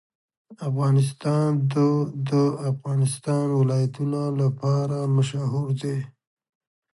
افغانستان 0.69 1.47
د 1.73 1.75
د 2.29 2.31
افغانستان 2.71 3.45
ولايتونه 3.59 4.21
لپاره 4.41 4.97
مشهور 5.15 5.67
دی. 5.81 5.97